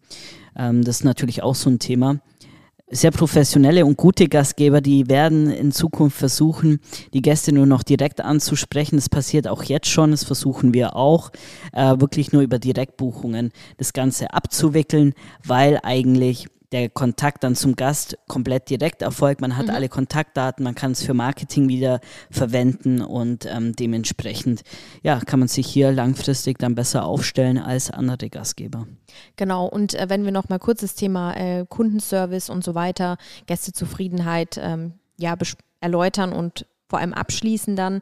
[0.57, 2.19] Ähm, das ist natürlich auch so ein Thema.
[2.91, 6.81] Sehr professionelle und gute Gastgeber, die werden in Zukunft versuchen,
[7.13, 8.97] die Gäste nur noch direkt anzusprechen.
[8.97, 11.31] Das passiert auch jetzt schon, das versuchen wir auch,
[11.75, 15.13] äh, wirklich nur über Direktbuchungen das Ganze abzuwickeln,
[15.45, 19.41] weil eigentlich der Kontakt dann zum Gast komplett direkt erfolgt.
[19.41, 19.75] Man hat mhm.
[19.75, 22.01] alle Kontaktdaten, man kann es für Marketing wieder
[22.31, 24.63] verwenden und ähm, dementsprechend
[25.03, 28.87] ja, kann man sich hier langfristig dann besser aufstellen als andere Gastgeber.
[29.37, 33.17] Genau, und äh, wenn wir noch mal kurz das Thema äh, Kundenservice und so weiter,
[33.47, 35.35] Gästezufriedenheit ähm, ja,
[35.81, 38.01] erläutern und vor allem abschließen dann.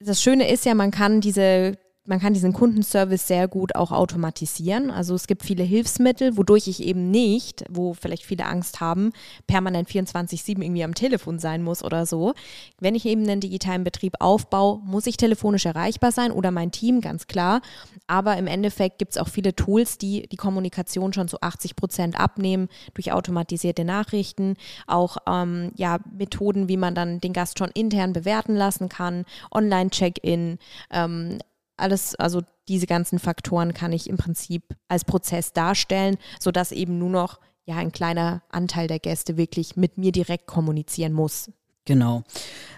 [0.00, 1.76] Das Schöne ist ja, man kann diese
[2.08, 4.90] man kann diesen Kundenservice sehr gut auch automatisieren.
[4.90, 9.12] Also es gibt viele Hilfsmittel, wodurch ich eben nicht, wo vielleicht viele Angst haben,
[9.46, 12.32] permanent 24-7 irgendwie am Telefon sein muss oder so.
[12.80, 17.02] Wenn ich eben einen digitalen Betrieb aufbaue, muss ich telefonisch erreichbar sein oder mein Team,
[17.02, 17.60] ganz klar.
[18.06, 22.18] Aber im Endeffekt gibt es auch viele Tools, die die Kommunikation schon zu 80 Prozent
[22.18, 28.14] abnehmen durch automatisierte Nachrichten, auch ähm, ja, Methoden, wie man dann den Gast schon intern
[28.14, 30.58] bewerten lassen kann, Online-Check-in,
[30.90, 31.38] ähm,
[31.80, 37.10] alles, also diese ganzen Faktoren kann ich im Prinzip als Prozess darstellen, sodass eben nur
[37.10, 41.50] noch ja ein kleiner Anteil der Gäste wirklich mit mir direkt kommunizieren muss.
[41.88, 42.22] Genau.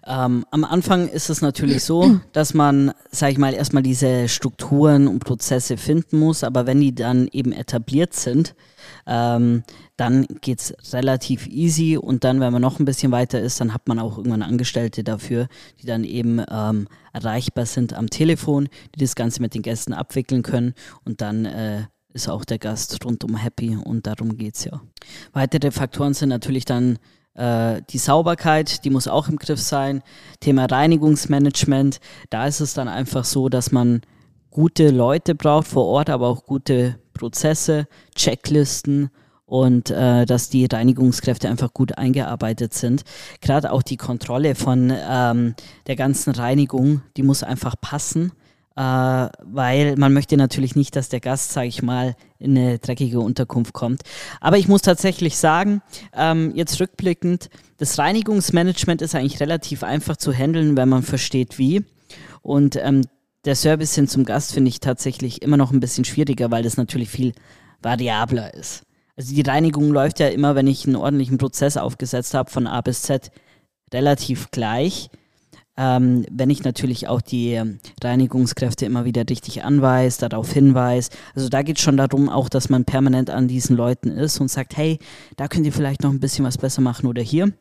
[0.07, 5.09] Ähm, am Anfang ist es natürlich so, dass man, sag ich mal, erstmal diese Strukturen
[5.09, 8.55] und Prozesse finden muss, aber wenn die dann eben etabliert sind,
[9.09, 9.65] ähm,
[9.97, 13.75] dann geht es relativ easy und dann, wenn man noch ein bisschen weiter ist, dann
[13.75, 15.49] hat man auch irgendwann Angestellte dafür,
[15.83, 20.45] die dann eben ähm, erreichbar sind am Telefon, die das Ganze mit den Gästen abwickeln
[20.45, 24.81] können und dann äh, ist auch der Gast rundum happy und darum geht es ja.
[25.33, 27.01] Weitere Faktoren sind natürlich dann
[27.37, 30.03] die Sauberkeit, die muss auch im Griff sein.
[30.41, 34.03] Thema Reinigungsmanagement, da ist es dann einfach so, dass man
[34.51, 39.11] gute Leute braucht vor Ort, aber auch gute Prozesse, Checklisten
[39.47, 43.05] und äh, dass die Reinigungskräfte einfach gut eingearbeitet sind.
[43.41, 45.55] Gerade auch die Kontrolle von ähm,
[45.87, 48.40] der ganzen Reinigung, die muss einfach passen äh,
[48.83, 53.75] weil man möchte natürlich nicht, dass der Gast, sage ich mal, in eine dreckige Unterkunft
[53.75, 54.03] kommt.
[54.41, 55.83] Aber ich muss tatsächlich sagen,
[56.15, 61.85] ähm, jetzt rückblickend, das Reinigungsmanagement ist eigentlich relativ einfach zu handeln, wenn man versteht, wie.
[62.41, 63.03] Und ähm,
[63.45, 66.77] der Service hin zum Gast finde ich tatsächlich immer noch ein bisschen schwieriger, weil das
[66.77, 67.33] natürlich viel
[67.83, 68.85] variabler ist.
[69.17, 72.81] Also die Reinigung läuft ja immer, wenn ich einen ordentlichen Prozess aufgesetzt habe, von A
[72.81, 73.31] bis Z
[73.93, 75.11] relativ gleich.
[75.83, 81.09] Ähm, wenn ich natürlich auch die ähm, Reinigungskräfte immer wieder richtig anweise, darauf hinweise.
[81.35, 84.51] Also da geht es schon darum, auch, dass man permanent an diesen Leuten ist und
[84.51, 84.99] sagt, hey,
[85.39, 87.55] da könnt ihr vielleicht noch ein bisschen was besser machen oder hier.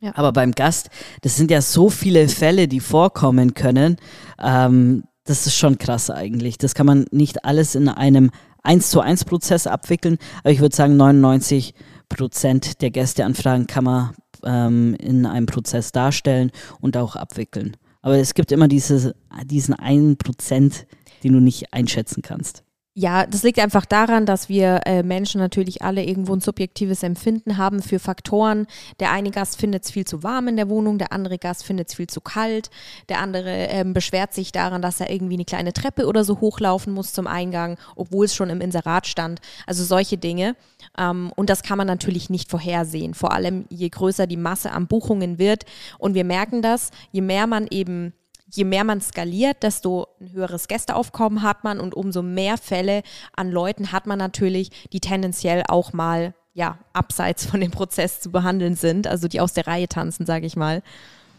[0.00, 0.12] Ja.
[0.14, 0.88] Aber beim Gast,
[1.20, 3.96] das sind ja so viele Fälle, die vorkommen können.
[4.42, 6.56] Ähm, das ist schon krass eigentlich.
[6.56, 8.30] Das kann man nicht alles in einem
[8.62, 11.74] 1 zu 1 Prozess abwickeln, aber ich würde sagen, 99
[12.08, 16.50] Prozent der Gästeanfragen kann man ähm, in einem Prozess darstellen
[16.80, 17.76] und auch abwickeln.
[18.02, 20.86] Aber es gibt immer diese, diesen einen Prozent,
[21.22, 22.64] den du nicht einschätzen kannst.
[23.00, 27.56] Ja, das liegt einfach daran, dass wir äh, Menschen natürlich alle irgendwo ein subjektives Empfinden
[27.56, 28.66] haben für Faktoren.
[29.00, 31.88] Der eine Gast findet es viel zu warm in der Wohnung, der andere Gast findet
[31.88, 32.68] es viel zu kalt,
[33.08, 36.92] der andere ähm, beschwert sich daran, dass er irgendwie eine kleine Treppe oder so hochlaufen
[36.92, 39.40] muss zum Eingang, obwohl es schon im Inserat stand.
[39.66, 40.54] Also solche Dinge.
[40.98, 43.14] Ähm, und das kann man natürlich nicht vorhersehen.
[43.14, 45.64] Vor allem je größer die Masse an Buchungen wird.
[45.96, 48.12] Und wir merken das, je mehr man eben
[48.50, 53.02] je mehr man skaliert, desto ein höheres Gästeaufkommen hat man und umso mehr Fälle
[53.34, 58.30] an Leuten hat man natürlich, die tendenziell auch mal ja abseits von dem Prozess zu
[58.30, 60.82] behandeln sind, also die aus der Reihe tanzen, sage ich mal.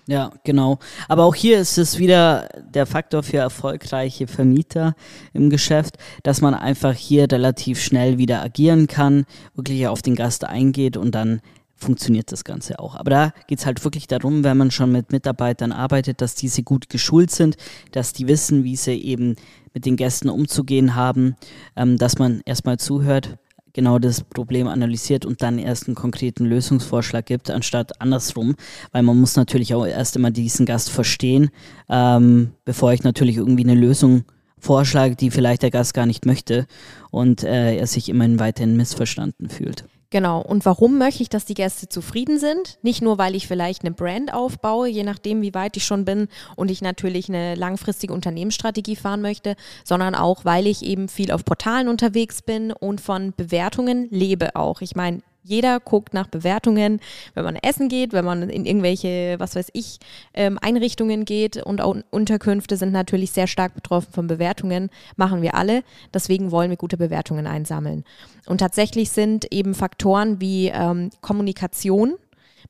[0.07, 0.79] Ja, genau.
[1.07, 4.95] Aber auch hier ist es wieder der Faktor für erfolgreiche Vermieter
[5.33, 10.43] im Geschäft, dass man einfach hier relativ schnell wieder agieren kann, wirklich auf den Gast
[10.43, 11.41] eingeht und dann
[11.81, 12.95] funktioniert das Ganze auch.
[12.95, 16.63] Aber da geht es halt wirklich darum, wenn man schon mit Mitarbeitern arbeitet, dass diese
[16.63, 17.57] gut geschult sind,
[17.91, 19.35] dass die wissen, wie sie eben
[19.73, 21.35] mit den Gästen umzugehen haben,
[21.75, 23.37] ähm, dass man erstmal zuhört,
[23.73, 28.55] genau das Problem analysiert und dann erst einen konkreten Lösungsvorschlag gibt, anstatt andersrum,
[28.91, 31.49] weil man muss natürlich auch erst immer diesen Gast verstehen,
[31.89, 34.23] ähm, bevor ich natürlich irgendwie eine Lösung
[34.59, 36.67] vorschlage, die vielleicht der Gast gar nicht möchte
[37.09, 39.85] und äh, er sich immerhin weiterhin missverstanden fühlt.
[40.11, 40.41] Genau.
[40.41, 42.77] Und warum möchte ich, dass die Gäste zufrieden sind?
[42.81, 46.27] Nicht nur, weil ich vielleicht eine Brand aufbaue, je nachdem, wie weit ich schon bin
[46.57, 51.45] und ich natürlich eine langfristige Unternehmensstrategie fahren möchte, sondern auch, weil ich eben viel auf
[51.45, 54.81] Portalen unterwegs bin und von Bewertungen lebe auch.
[54.81, 56.99] Ich meine, jeder guckt nach Bewertungen,
[57.33, 59.99] wenn man essen geht, wenn man in irgendwelche, was weiß ich,
[60.33, 65.55] ähm, Einrichtungen geht und auch Unterkünfte sind natürlich sehr stark betroffen von Bewertungen, machen wir
[65.55, 65.83] alle.
[66.13, 68.03] Deswegen wollen wir gute Bewertungen einsammeln.
[68.45, 72.15] Und tatsächlich sind eben Faktoren wie ähm, Kommunikation,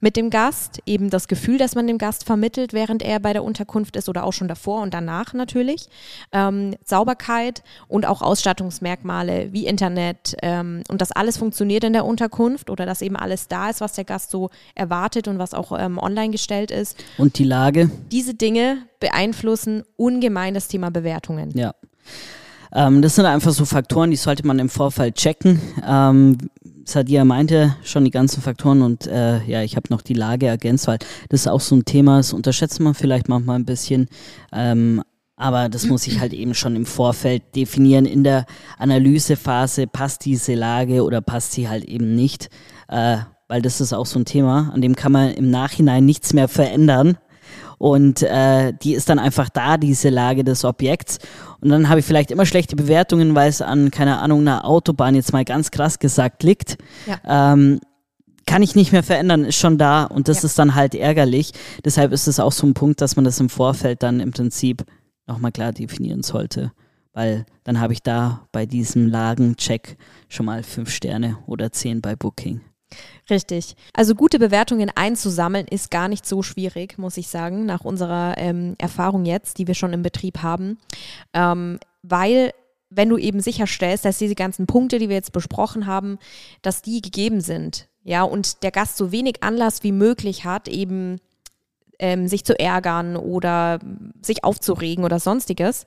[0.02, 3.44] mit dem Gast, eben das Gefühl, das man dem Gast vermittelt, während er bei der
[3.44, 5.88] Unterkunft ist oder auch schon davor und danach natürlich.
[6.32, 12.70] Ähm, Sauberkeit und auch Ausstattungsmerkmale wie Internet ähm, und das alles funktioniert in der Unterkunft
[12.70, 15.98] oder dass eben alles da ist, was der Gast so erwartet und was auch ähm,
[16.00, 16.98] online gestellt ist.
[17.18, 17.92] Und die Lage?
[18.12, 21.52] Diese Dinge beeinflussen ungemein das Thema Bewertungen.
[21.56, 21.76] Ja.
[22.74, 25.62] Ähm, das sind einfach so Faktoren, die sollte man im Vorfall checken.
[26.86, 30.88] Sadia meinte schon die ganzen Faktoren und äh, ja, ich habe noch die Lage ergänzt,
[30.88, 34.08] weil das ist auch so ein Thema, das unterschätzt man vielleicht manchmal ein bisschen.
[34.52, 35.02] Ähm,
[35.36, 38.06] aber das muss ich halt eben schon im Vorfeld definieren.
[38.06, 38.46] In der
[38.78, 42.50] Analysephase passt diese Lage oder passt sie halt eben nicht.
[42.88, 43.18] Äh,
[43.48, 46.48] weil das ist auch so ein Thema, an dem kann man im Nachhinein nichts mehr
[46.48, 47.18] verändern.
[47.82, 51.18] Und äh, die ist dann einfach da, diese Lage des Objekts.
[51.62, 55.16] Und dann habe ich vielleicht immer schlechte Bewertungen, weil es an, keine Ahnung, einer Autobahn
[55.16, 56.78] jetzt mal ganz krass gesagt liegt.
[57.08, 57.54] Ja.
[57.54, 57.80] Ähm,
[58.46, 60.46] kann ich nicht mehr verändern, ist schon da und das ja.
[60.46, 61.54] ist dann halt ärgerlich.
[61.84, 64.86] Deshalb ist es auch so ein Punkt, dass man das im Vorfeld dann im Prinzip
[65.26, 66.74] nochmal klar definieren sollte.
[67.14, 69.98] Weil dann habe ich da bei diesem Lagencheck
[70.30, 72.62] schon mal fünf Sterne oder zehn bei Booking.
[73.30, 73.76] Richtig.
[73.94, 78.76] Also gute Bewertungen einzusammeln ist gar nicht so schwierig, muss ich sagen, nach unserer ähm,
[78.78, 80.78] Erfahrung jetzt, die wir schon im Betrieb haben,
[81.34, 82.52] ähm, weil
[82.90, 86.20] wenn du eben sicherstellst, dass diese ganzen Punkte, die wir jetzt besprochen haben,
[86.62, 91.20] dass die gegeben sind, ja, und der Gast so wenig Anlass wie möglich hat, eben
[92.02, 93.80] ähm, sich zu ärgern oder
[94.22, 95.86] sich aufzuregen oder sonstiges,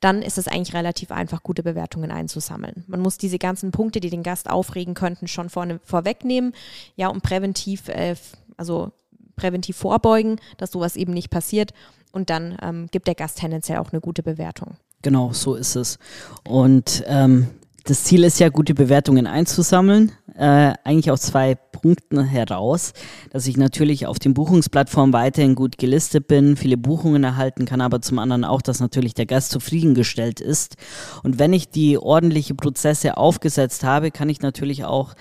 [0.00, 2.84] dann ist es eigentlich relativ einfach, gute Bewertungen einzusammeln.
[2.86, 6.52] Man muss diese ganzen Punkte, die den Gast aufregen könnten, schon vorne, vorwegnehmen,
[6.96, 8.14] ja, und präventiv, äh,
[8.58, 8.92] also
[9.36, 11.72] präventiv vorbeugen, dass sowas eben nicht passiert.
[12.12, 14.76] Und dann ähm, gibt der Gast tendenziell auch eine gute Bewertung.
[15.02, 15.98] Genau, so ist es.
[16.44, 17.48] Und ähm,
[17.84, 20.12] das Ziel ist ja, gute Bewertungen einzusammeln.
[20.36, 22.94] Äh, eigentlich aus zwei Punkten heraus,
[23.30, 28.00] dass ich natürlich auf den Buchungsplattformen weiterhin gut gelistet bin, viele Buchungen erhalten kann, aber
[28.00, 30.76] zum anderen auch, dass natürlich der Gast zufriedengestellt ist.
[31.22, 35.12] Und wenn ich die ordentliche Prozesse aufgesetzt habe, kann ich natürlich auch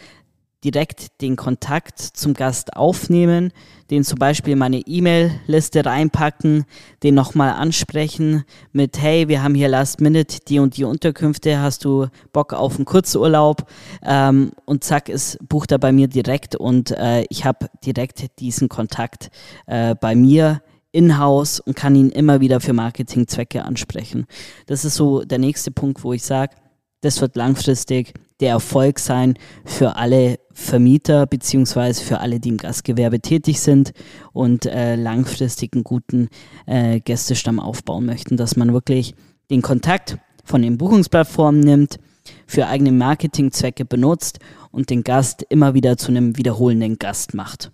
[0.63, 3.51] direkt den Kontakt zum Gast aufnehmen,
[3.89, 6.65] den zum Beispiel meine E-Mail-Liste reinpacken,
[7.03, 11.85] den nochmal ansprechen mit, hey, wir haben hier Last Minute die und die Unterkünfte, hast
[11.85, 13.69] du Bock auf einen Kurzurlaub?
[14.03, 18.69] Ähm, und zack, es bucht er bei mir direkt und äh, ich habe direkt diesen
[18.69, 19.29] Kontakt
[19.67, 24.25] äh, bei mir in-house und kann ihn immer wieder für Marketingzwecke ansprechen.
[24.67, 26.55] Das ist so der nächste Punkt, wo ich sage,
[27.01, 33.21] das wird langfristig der Erfolg sein für alle Vermieter beziehungsweise für alle, die im Gastgewerbe
[33.21, 33.93] tätig sind
[34.33, 36.27] und äh, langfristig einen guten
[36.65, 39.15] äh, Gästestamm aufbauen möchten, dass man wirklich
[39.49, 41.99] den Kontakt von den Buchungsplattformen nimmt,
[42.45, 44.39] für eigene Marketingzwecke benutzt
[44.71, 47.71] und den Gast immer wieder zu einem wiederholenden Gast macht.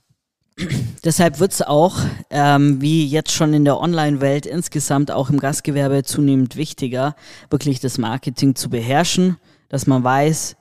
[1.04, 1.98] Deshalb wird es auch,
[2.30, 7.16] ähm, wie jetzt schon in der Online-Welt insgesamt auch im Gastgewerbe zunehmend wichtiger,
[7.50, 9.38] wirklich das Marketing zu beherrschen,
[9.70, 10.58] dass man weiß,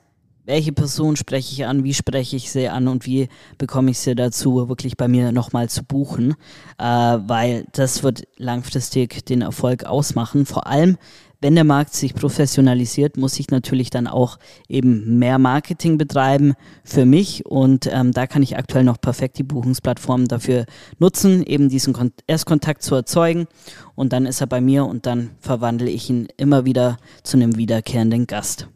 [0.49, 4.15] welche Person spreche ich an, wie spreche ich sie an und wie bekomme ich sie
[4.15, 6.33] dazu, wirklich bei mir nochmal zu buchen,
[6.79, 10.47] äh, weil das wird langfristig den Erfolg ausmachen.
[10.47, 10.97] Vor allem,
[11.39, 17.05] wenn der Markt sich professionalisiert, muss ich natürlich dann auch eben mehr Marketing betreiben für
[17.05, 20.65] mich und ähm, da kann ich aktuell noch perfekt die Buchungsplattformen dafür
[20.97, 23.45] nutzen, eben diesen Kon Erstkontakt zu erzeugen
[23.93, 27.55] und dann ist er bei mir und dann verwandle ich ihn immer wieder zu einem
[27.55, 28.67] wiederkehrenden Gast.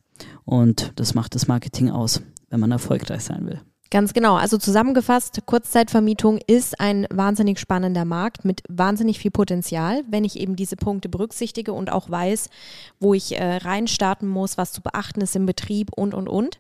[0.46, 3.62] Und das macht das Marketing aus, wenn man erfolgreich sein will.
[3.94, 4.38] Ganz genau.
[4.38, 10.56] Also zusammengefasst, Kurzzeitvermietung ist ein wahnsinnig spannender Markt mit wahnsinnig viel Potenzial, wenn ich eben
[10.56, 12.50] diese Punkte berücksichtige und auch weiß,
[13.00, 16.60] wo ich äh, reinstarten muss, was zu beachten ist im Betrieb und, und, und.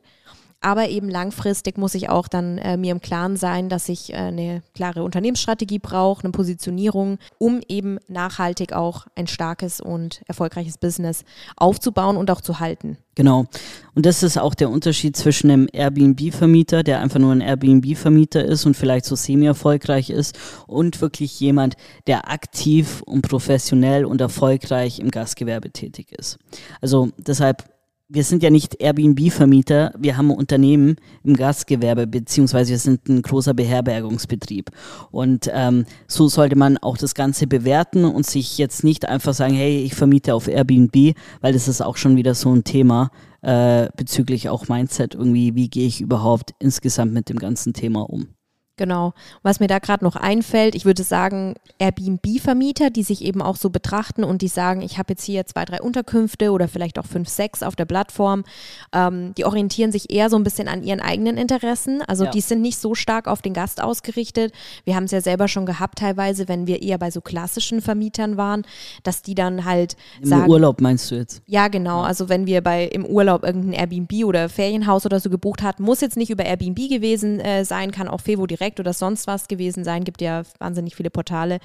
[0.63, 4.15] Aber eben langfristig muss ich auch dann äh, mir im Klaren sein, dass ich äh,
[4.15, 11.25] eine klare Unternehmensstrategie brauche, eine Positionierung, um eben nachhaltig auch ein starkes und erfolgreiches Business
[11.57, 12.97] aufzubauen und auch zu halten.
[13.15, 13.45] Genau.
[13.93, 18.65] Und das ist auch der Unterschied zwischen einem Airbnb-Vermieter, der einfach nur ein Airbnb-Vermieter ist
[18.65, 21.75] und vielleicht so semi-erfolgreich ist, und wirklich jemand,
[22.07, 26.39] der aktiv und professionell und erfolgreich im Gastgewerbe tätig ist.
[26.81, 27.72] Also deshalb
[28.13, 33.23] wir sind ja nicht Airbnb-Vermieter, wir haben ein Unternehmen im Gastgewerbe, beziehungsweise wir sind ein
[33.23, 34.69] großer Beherbergungsbetrieb.
[35.09, 39.55] Und ähm, so sollte man auch das Ganze bewerten und sich jetzt nicht einfach sagen,
[39.55, 43.09] hey, ich vermiete auf Airbnb, weil das ist auch schon wieder so ein Thema
[43.41, 48.27] äh, bezüglich auch Mindset irgendwie, wie gehe ich überhaupt insgesamt mit dem ganzen Thema um.
[48.75, 49.13] Genau.
[49.43, 53.69] Was mir da gerade noch einfällt, ich würde sagen, Airbnb-Vermieter, die sich eben auch so
[53.69, 57.29] betrachten und die sagen, ich habe jetzt hier zwei, drei Unterkünfte oder vielleicht auch fünf,
[57.29, 58.43] sechs auf der Plattform,
[58.91, 62.01] ähm, die orientieren sich eher so ein bisschen an ihren eigenen Interessen.
[62.01, 62.31] Also ja.
[62.31, 64.51] die sind nicht so stark auf den Gast ausgerichtet.
[64.85, 68.37] Wir haben es ja selber schon gehabt teilweise, wenn wir eher bei so klassischen Vermietern
[68.37, 68.63] waren,
[69.03, 71.43] dass die dann halt Im sagen, Urlaub meinst du jetzt?
[71.45, 72.01] Ja, genau.
[72.01, 72.07] Ja.
[72.07, 76.01] Also wenn wir bei im Urlaub irgendein Airbnb oder Ferienhaus oder so gebucht hatten, muss
[76.01, 79.47] jetzt nicht über Airbnb gewesen äh, sein, kann auch Fevo direkt direkt oder sonst was
[79.47, 81.59] gewesen sein, gibt ja wahnsinnig viele Portale,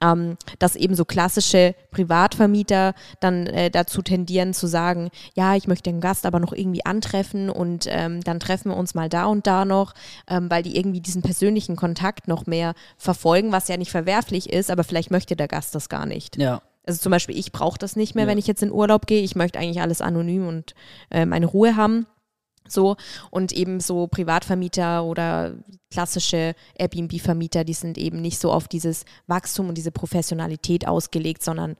[0.00, 5.90] ähm, dass eben so klassische Privatvermieter dann äh, dazu tendieren zu sagen, ja, ich möchte
[5.90, 9.46] den Gast aber noch irgendwie antreffen und ähm, dann treffen wir uns mal da und
[9.46, 9.94] da noch,
[10.28, 14.70] ähm, weil die irgendwie diesen persönlichen Kontakt noch mehr verfolgen, was ja nicht verwerflich ist,
[14.70, 16.38] aber vielleicht möchte der Gast das gar nicht.
[16.38, 16.62] Ja.
[16.86, 18.30] Also zum Beispiel, ich brauche das nicht mehr, ja.
[18.30, 19.20] wenn ich jetzt in Urlaub gehe.
[19.20, 20.74] Ich möchte eigentlich alles anonym und
[21.10, 22.06] äh, meine Ruhe haben.
[22.68, 22.96] So
[23.30, 25.54] und eben so Privatvermieter oder
[25.90, 31.76] klassische Airbnb-Vermieter, die sind eben nicht so auf dieses Wachstum und diese Professionalität ausgelegt, sondern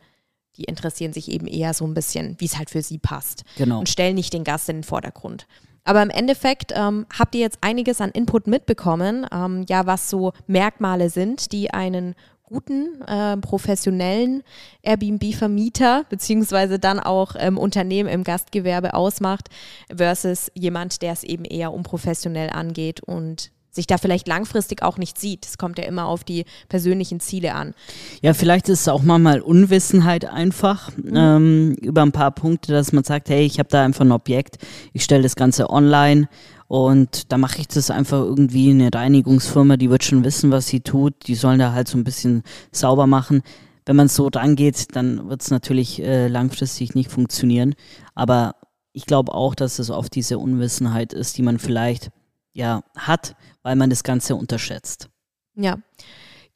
[0.56, 3.44] die interessieren sich eben eher so ein bisschen, wie es halt für sie passt.
[3.56, 3.78] Genau.
[3.78, 5.46] Und stellen nicht den Gast in den Vordergrund.
[5.84, 10.32] Aber im Endeffekt ähm, habt ihr jetzt einiges an Input mitbekommen, ähm, ja, was so
[10.46, 12.14] Merkmale sind, die einen
[12.48, 14.42] guten, äh, professionellen
[14.82, 19.48] Airbnb-Vermieter beziehungsweise dann auch ähm, Unternehmen im Gastgewerbe ausmacht
[19.94, 25.18] versus jemand, der es eben eher unprofessionell angeht und sich da vielleicht langfristig auch nicht
[25.18, 25.46] sieht.
[25.46, 27.74] Es kommt ja immer auf die persönlichen Ziele an.
[28.22, 31.12] Ja, vielleicht ist es auch mal Unwissenheit einfach mhm.
[31.14, 34.58] ähm, über ein paar Punkte, dass man sagt, hey, ich habe da einfach ein Objekt,
[34.92, 36.28] ich stelle das Ganze online
[36.68, 40.80] und da mache ich das einfach irgendwie eine Reinigungsfirma, die wird schon wissen, was sie
[40.80, 41.26] tut.
[41.26, 43.42] Die sollen da halt so ein bisschen sauber machen.
[43.86, 47.74] Wenn man so dran geht, dann wird es natürlich äh, langfristig nicht funktionieren.
[48.14, 48.56] Aber
[48.92, 52.10] ich glaube auch, dass es oft diese Unwissenheit ist, die man vielleicht
[52.52, 55.08] ja hat, weil man das Ganze unterschätzt.
[55.54, 55.78] Ja.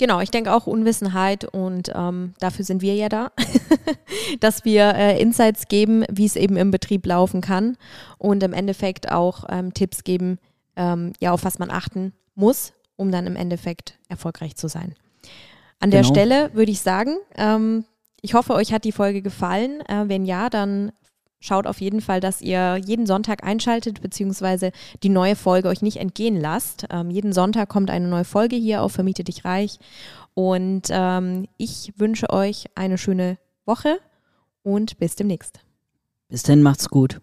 [0.02, 3.30] Genau, ich denke auch Unwissenheit und ähm, dafür sind wir ja da,
[4.40, 7.76] dass wir äh, Insights geben, wie es eben im Betrieb laufen kann
[8.18, 10.40] und im Endeffekt auch ähm, Tipps geben,
[10.74, 14.96] ähm, ja, auf was man achten muss, um dann im Endeffekt erfolgreich zu sein.
[15.78, 16.02] An genau.
[16.02, 17.84] der Stelle würde ich sagen, ähm,
[18.22, 19.82] ich hoffe, euch hat die Folge gefallen.
[19.82, 20.90] Äh, wenn ja, dann
[21.42, 24.72] schaut auf jeden Fall, dass ihr jeden Sonntag einschaltet, beziehungsweise
[25.02, 26.86] die neue Folge euch nicht entgehen lasst.
[26.90, 29.78] Ähm, jeden Sonntag kommt eine neue Folge hier auf Vermiete dich reich.
[30.34, 33.36] Und ähm, ich wünsche euch eine schöne
[33.66, 33.98] Woche
[34.62, 35.60] und bis demnächst.
[36.28, 37.20] Bis dann, macht's gut.